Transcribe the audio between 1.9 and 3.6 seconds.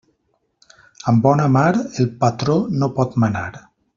el patró no pot manar.